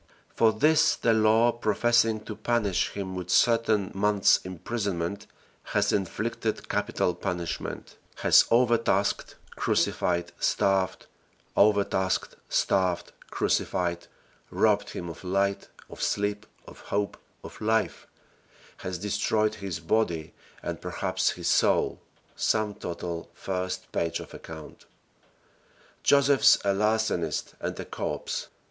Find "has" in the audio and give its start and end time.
5.75-5.93, 8.15-8.45, 18.77-18.97